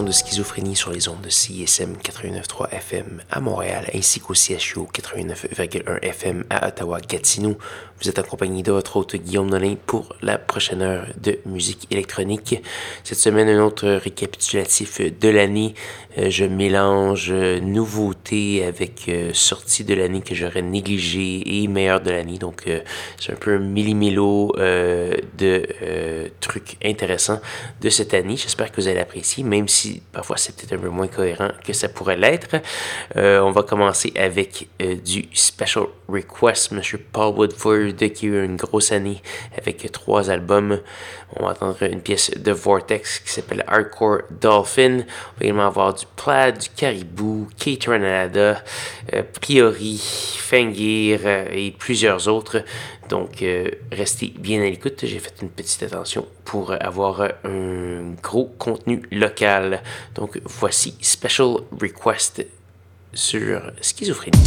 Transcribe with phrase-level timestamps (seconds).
[0.00, 5.98] De Schizophrénie sur les ondes de CISM 89.3 FM à Montréal ainsi qu'au CHU 89.1
[6.00, 7.58] FM à Ottawa-Gatineau.
[8.00, 12.62] Vous êtes accompagné de votre hôte Guillaume Nolin pour la prochaine heure de musique électronique.
[13.04, 15.74] Cette semaine, un autre récapitulatif de l'année.
[16.18, 22.00] Euh, je mélange euh, nouveautés avec euh, sorties de l'année que j'aurais négligées et meilleures
[22.00, 22.38] de l'année.
[22.38, 22.64] Donc,
[23.18, 27.40] c'est un peu un millimélo de trucs intéressants
[27.80, 28.36] de cette année.
[28.36, 29.81] J'espère que vous allez apprécier, même si
[30.12, 32.56] parfois c'est peut-être un peu moins cohérent que ça pourrait l'être.
[33.14, 34.68] on va commencer avec
[35.04, 39.22] du Special Request, Monsieur Paul Woodford, qui a eu une grosse année
[39.56, 40.80] avec trois albums.
[41.36, 44.98] On va entendre une pièce de Vortex qui s'appelle Hardcore Dolphin.
[45.00, 48.62] On va également avoir du Plaid, du Caribou, Kate Ranada,
[49.12, 49.98] euh, Priori,
[50.38, 52.62] Fengir euh, et plusieurs autres.
[53.08, 55.04] Donc, euh, restez bien à l'écoute.
[55.04, 59.82] J'ai fait une petite attention pour avoir un gros contenu local.
[60.14, 62.46] Donc, voici Special Request
[63.12, 64.38] sur Schizophrénie.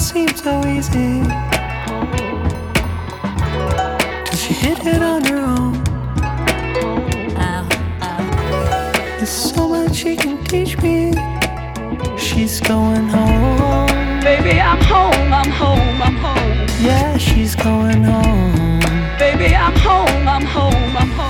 [0.00, 1.22] don't seem so easy.
[4.24, 5.72] Does she hit it on her own?
[9.18, 11.12] There's so much she can teach me.
[12.16, 14.20] She's going home.
[14.20, 16.66] Baby, I'm home, I'm home, I'm home.
[16.80, 18.80] Yeah, she's going home.
[19.18, 21.29] Baby, I'm home, I'm home, I'm home.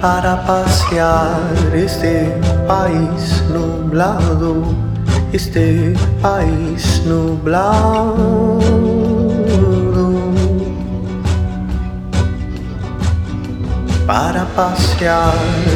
[0.00, 1.40] para pasear
[1.74, 2.32] este
[2.66, 4.62] país nublado,
[5.32, 8.58] este país nublado.
[14.06, 15.34] Para pasear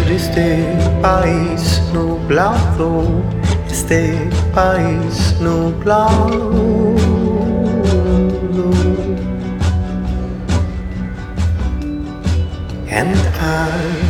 [0.08, 0.64] este
[1.02, 3.22] país nublado,
[3.68, 6.90] este país nublado.
[12.92, 14.09] And I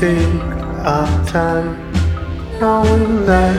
[0.00, 0.42] take
[0.88, 1.76] our time,
[2.58, 3.52] knowing that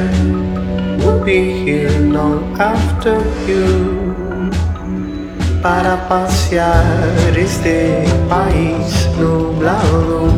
[0.97, 4.09] we'll be here long after you.
[5.61, 10.33] Para pasear este país nublado,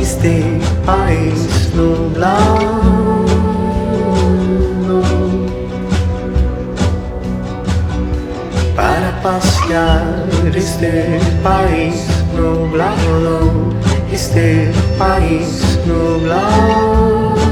[0.00, 3.26] este país nublado.
[8.74, 10.26] Para pasear
[10.56, 13.74] este país nublado,
[14.14, 17.43] este país nublado.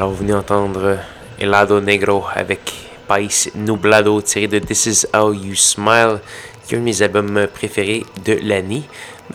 [0.00, 0.96] Alors, vous venez entendre
[1.38, 2.72] Helado Negro avec
[3.06, 6.20] Pais Nublado tiré de This Is How You Smile,
[6.66, 8.82] qui est un de mes albums préférés de l'année,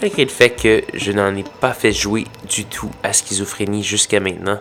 [0.02, 4.20] malgré le fait que je n'en ai pas fait jouer du tout à Schizophrénie jusqu'à
[4.20, 4.60] maintenant.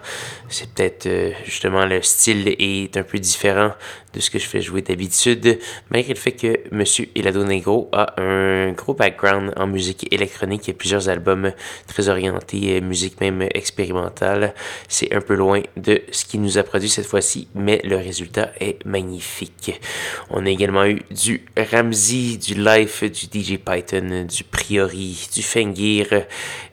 [0.49, 3.73] C'est peut-être euh, justement le style est un peu différent
[4.13, 5.59] de ce que je fais jouer d'habitude,
[5.91, 10.73] malgré le fait que Monsieur Helado Negro a un gros background en musique électronique, a
[10.73, 11.53] plusieurs albums
[11.89, 14.55] très orientés, euh, musique même expérimentale.
[14.89, 18.53] C'est un peu loin de ce qu'il nous a produit cette fois-ci, mais le résultat
[18.61, 19.81] est magnifique.
[20.31, 26.25] On a également eu du Ramsey, du Life, du DJ Python, du Priori, du Fengir,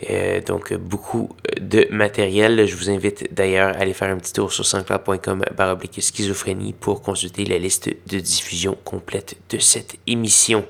[0.10, 1.30] euh, donc beaucoup
[1.60, 2.66] de matériel.
[2.66, 7.02] Je vous invite d'ailleurs à aller faire un petit tour sur sanscloud.com baroblique schizophrénie pour
[7.02, 10.66] consulter la liste de diffusion complète de cette émission.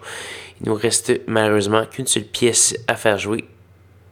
[0.62, 3.46] Il nous reste malheureusement qu'une seule pièce à faire jouer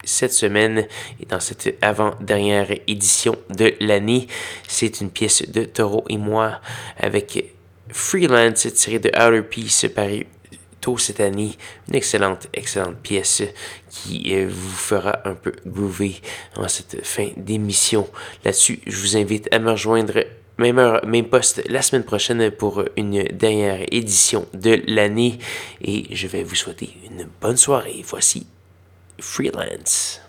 [0.04, 0.86] cette semaine
[1.20, 4.26] et dans cette avant-dernière édition de l'année.
[4.66, 6.60] C'est une pièce de Taureau et moi
[6.98, 7.52] avec
[7.88, 10.26] Freelance tiré de Outer Peace paru
[10.80, 11.52] tôt cette année.
[11.88, 13.42] Une excellente, excellente pièce
[13.90, 16.16] qui euh, vous fera un peu groover
[16.56, 18.08] en cette fin d'émission.
[18.44, 20.24] Là-dessus, je vous invite à me rejoindre
[20.58, 25.38] même heure, même poste la semaine prochaine pour une dernière édition de l'année
[25.80, 28.04] et je vais vous souhaiter une bonne soirée.
[28.06, 28.46] Voici
[29.18, 30.20] Freelance.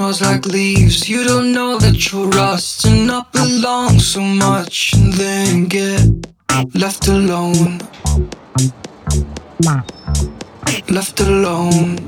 [0.00, 1.10] smells like leaves.
[1.10, 6.00] You don't know that you're rusting up along so much and then get
[6.74, 7.80] left alone.
[10.88, 11.98] Left alone.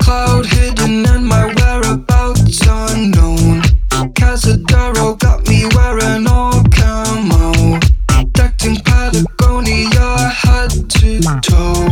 [0.00, 3.62] Cloud hidden and my whereabouts unknown.
[4.18, 7.78] Casadero got me wearing all camo.
[8.32, 10.08] Decked in Patagonia,
[10.42, 11.88] head to toe.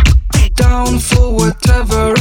[0.57, 2.18] Down for whatever